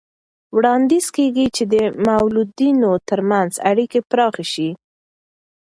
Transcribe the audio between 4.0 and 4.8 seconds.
پراخه شي.